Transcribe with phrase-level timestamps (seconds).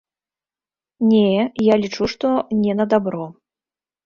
[1.09, 1.29] Не,
[1.67, 2.27] я лічу, што
[2.63, 3.25] не на дабро.